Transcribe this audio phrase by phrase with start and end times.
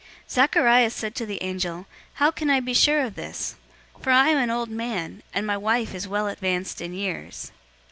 [0.27, 3.53] 001:018 Zacharias said to the angel, "How can I be sure of this?
[4.01, 7.51] For I am an old man, and my wife is well advanced in years."